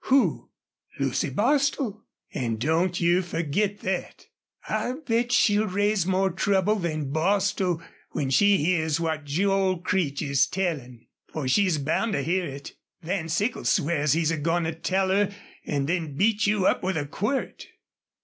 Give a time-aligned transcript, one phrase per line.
[0.05, 0.49] Who?"
[0.99, 2.03] "Lucy Bostil.
[2.33, 4.29] An' don't you fergit thet.
[4.67, 10.47] I'll bet she'll raise more trouble than Bostil when she hears what Joel Creech is
[10.47, 11.05] tellin'.
[11.31, 12.73] Fer she's bound to hear it.
[13.03, 15.31] Van Sickle swears he's a goin' to tell her
[15.67, 17.67] an' then beat you up with a quirt."